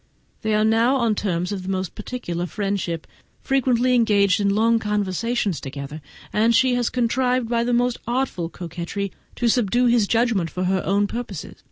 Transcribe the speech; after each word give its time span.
They 0.41 0.55
are 0.55 0.65
now 0.65 0.95
on 0.95 1.13
terms 1.13 1.51
of 1.51 1.61
the 1.61 1.69
most 1.69 1.93
particular 1.93 2.47
friendship, 2.47 3.05
frequently 3.43 3.93
engaged 3.93 4.39
in 4.41 4.49
long 4.55 4.79
conversations 4.79 5.61
together; 5.61 6.01
and 6.33 6.55
she 6.55 6.73
has 6.73 6.89
contrived 6.89 7.47
by 7.47 7.63
the 7.63 7.71
most 7.71 7.99
artful 8.07 8.49
coquetry 8.49 9.11
to 9.35 9.47
subdue 9.47 9.85
his 9.85 10.07
judgment 10.07 10.49
to 10.55 10.63
her 10.63 10.81
own 10.83 11.05
purposes. 11.05 11.57